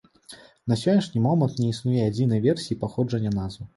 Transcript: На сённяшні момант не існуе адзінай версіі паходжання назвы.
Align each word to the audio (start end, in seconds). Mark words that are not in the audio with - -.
На 0.71 0.77
сённяшні 0.83 1.21
момант 1.27 1.59
не 1.63 1.67
існуе 1.73 2.01
адзінай 2.09 2.43
версіі 2.47 2.79
паходжання 2.85 3.37
назвы. 3.39 3.63